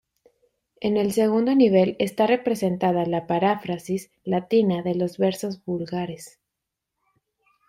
[0.79, 6.39] En el segundo nivel está representada la paráfrasis latina de los versos vulgares.